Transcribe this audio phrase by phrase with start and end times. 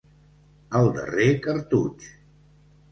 [0.79, 2.13] El darrer cartutx.